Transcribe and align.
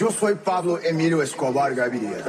Eu 0.00 0.10
sou 0.10 0.34
Pablo 0.34 0.76
Emílio 0.82 1.22
Escobar 1.22 1.72
Gaviria. 1.72 2.24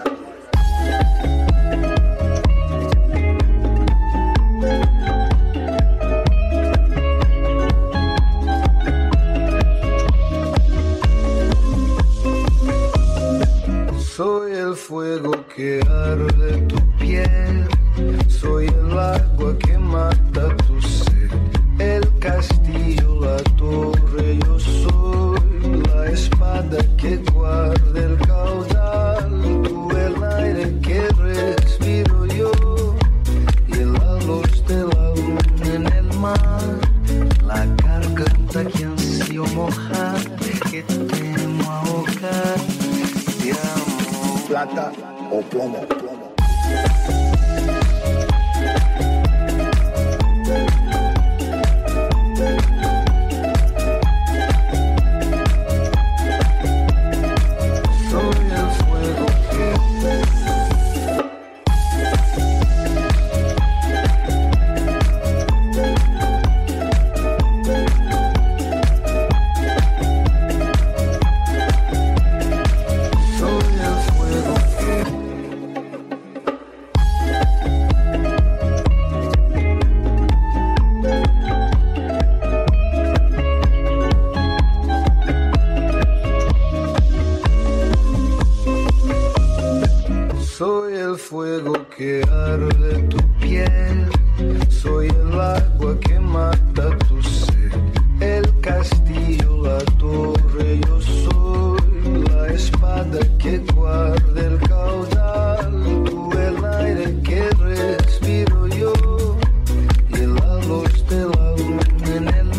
Soy 14.16 14.52
el 14.52 14.76
fuego 14.76 15.32
que 15.56 15.80
arde 15.90 16.62
tu 16.68 16.98
piel, 17.00 17.68
soy 18.30 18.68
el 18.68 19.00
agua 19.00 19.58
que 19.58 19.76
mata. 19.80 20.35
plata 44.76 44.92
o 45.32 45.42
plomo. 45.42 46.15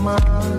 my 0.06 0.55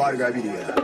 Varga 0.00 0.30
Vilya. 0.30 0.79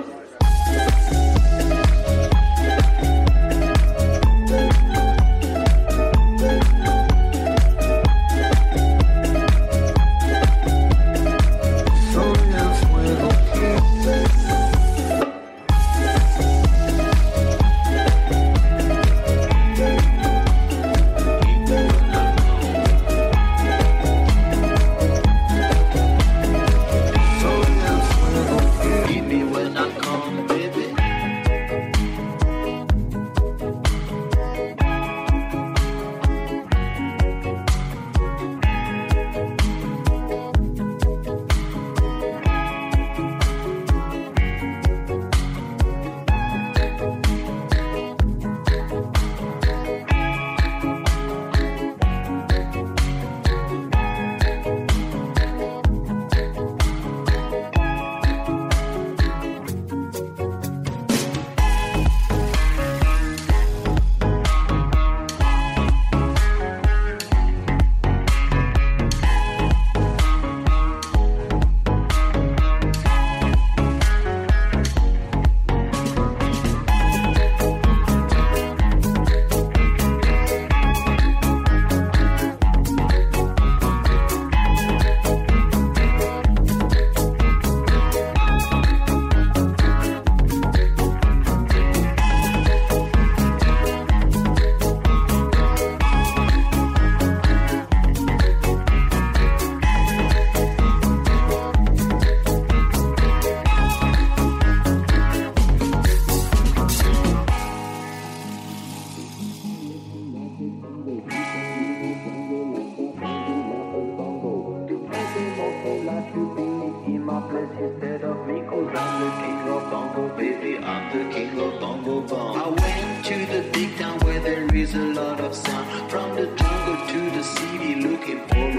To 116.16 116.22
you 116.34 116.47
be 116.57 117.13
in 117.13 117.24
my 117.27 117.42
place 117.42 117.68
instead 117.78 118.24
of 118.24 118.47
me 118.47 118.63
Cause 118.63 118.89
I'm 118.97 119.21
the 119.21 119.30
king 119.42 119.68
of 119.68 119.91
bongo, 119.91 120.34
baby, 120.34 120.78
I'm 120.78 121.04
the 121.13 121.34
king 121.34 121.60
of 121.60 121.78
bongo 121.78 122.22
bong 122.22 122.57
I 122.57 122.68
went 122.68 123.27
to 123.27 123.36
the 123.53 123.71
big 123.71 123.98
town 123.98 124.18
where 124.21 124.41
there 124.41 124.74
is 124.74 124.95
a 124.95 124.98
lot 124.98 125.41
of 125.41 125.54
sun 125.54 126.09
From 126.09 126.34
the 126.34 126.47
jungle 126.57 127.07
to 127.13 127.30
the 127.36 127.45
city 127.45 127.97
looking 127.97 128.41
for 128.48 128.75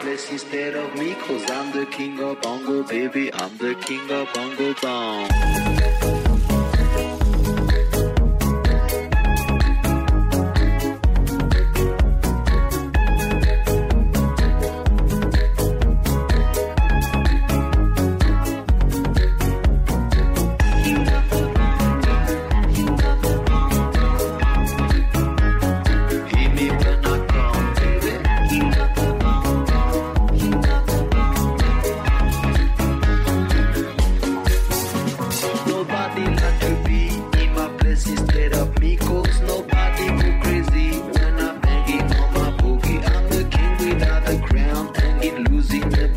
place 0.00 0.30
instead 0.30 0.74
of 0.74 0.94
me, 0.94 1.14
cause 1.14 1.50
I'm 1.50 1.72
the 1.72 1.86
king 1.86 2.20
of 2.20 2.40
bongo, 2.40 2.82
baby, 2.82 3.32
I'm 3.34 3.56
the 3.58 3.74
king 3.74 4.10
of 4.10 4.32
bongo 4.32 4.74
bong. 4.80 5.67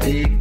big 0.02 0.41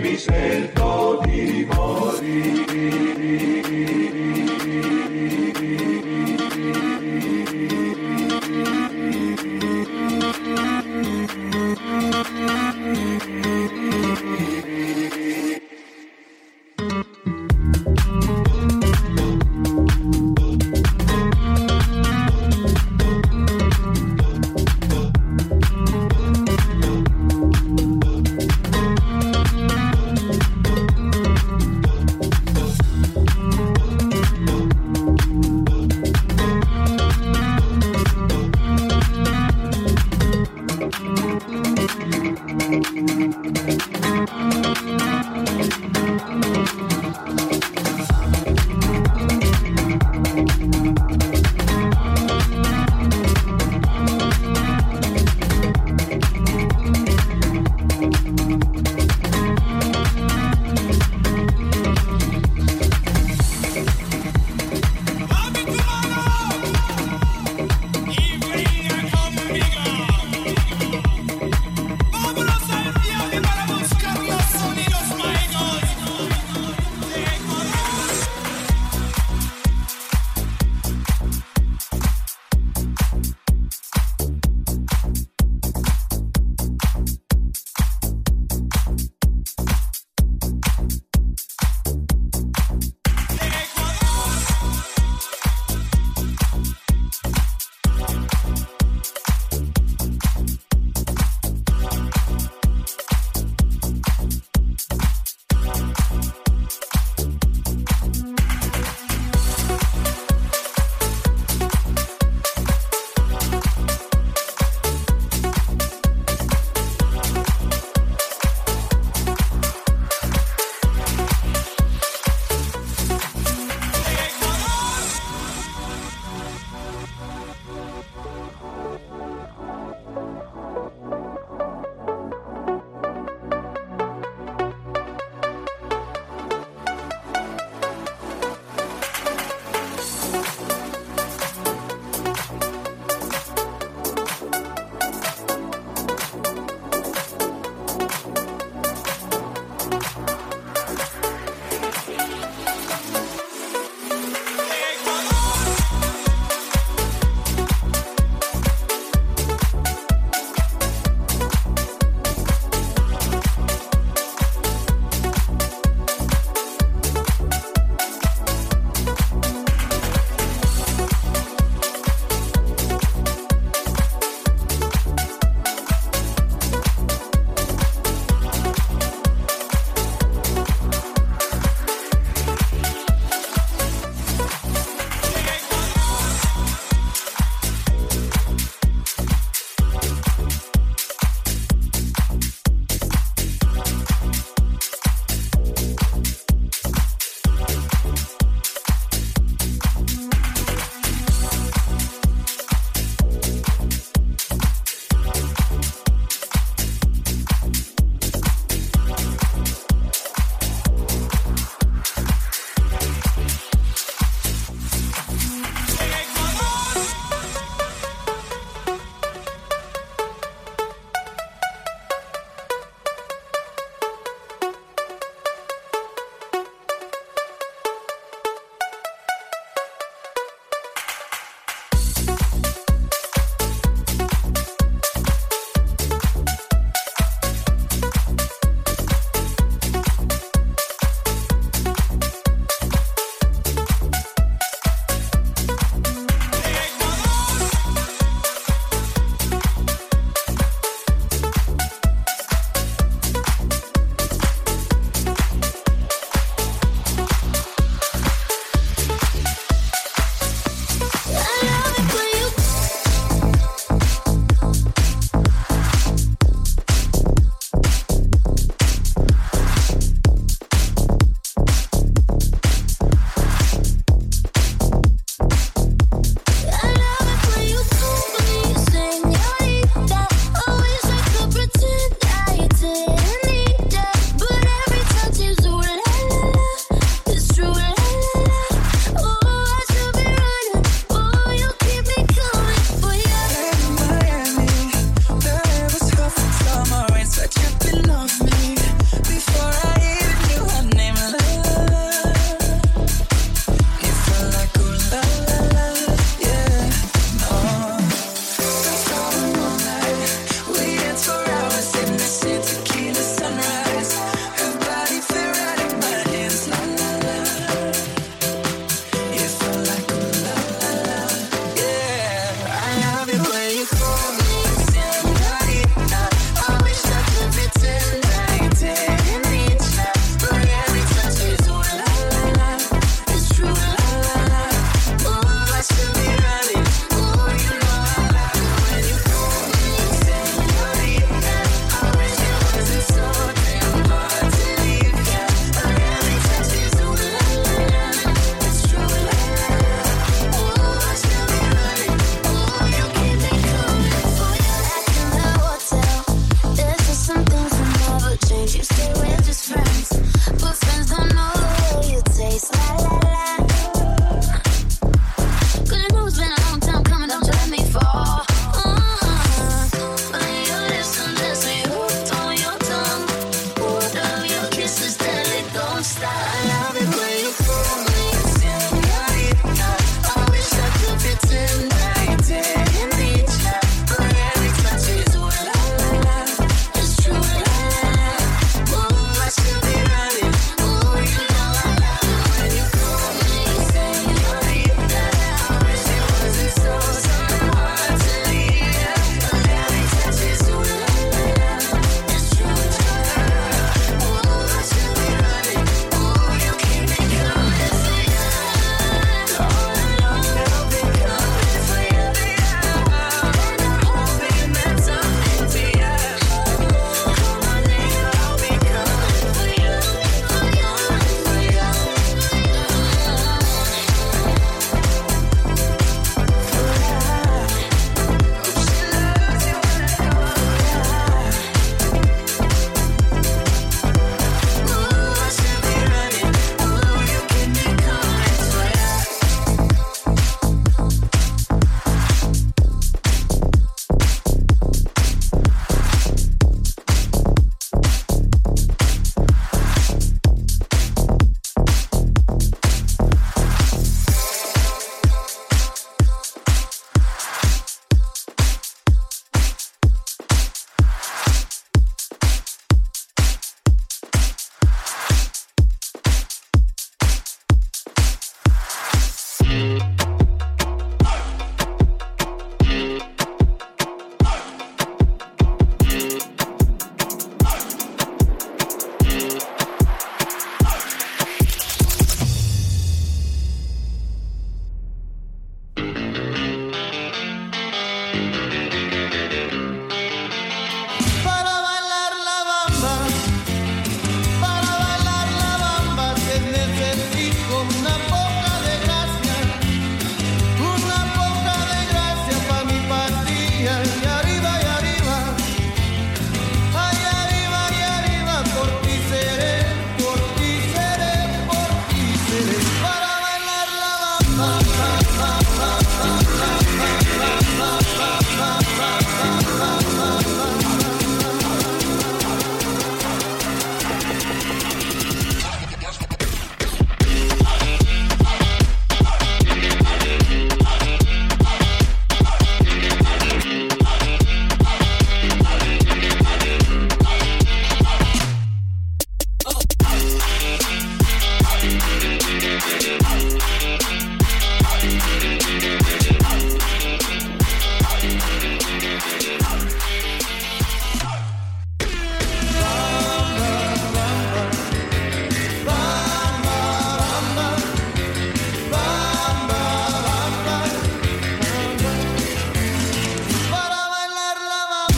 mi 0.00 0.16
sento 0.16 1.20
di 1.24 1.66
morire. 1.70 2.84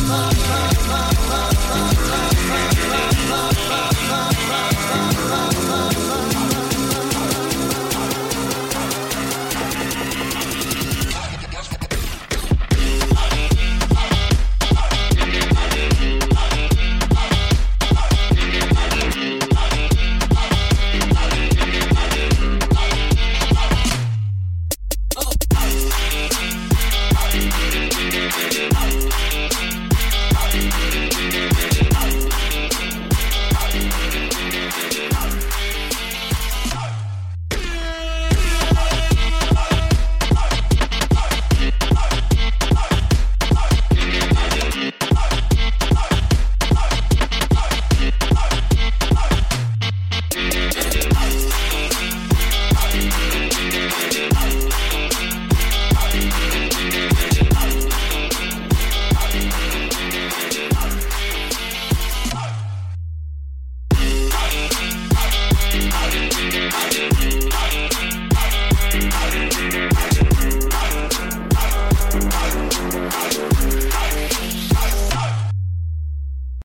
my, 0.07 0.33
my, 0.33 0.73
my, 0.89 1.29
my. 1.29 1.56